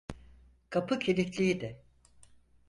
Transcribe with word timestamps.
Kapı 0.69 0.99
kilitliydi. 0.99 1.79